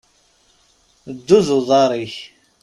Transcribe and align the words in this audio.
Ddu 1.15 1.39
d 1.45 1.49
uḍaṛ-ik! 1.57 2.15